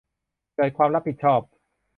[0.55, 1.41] เกิดความรับผิดชอบ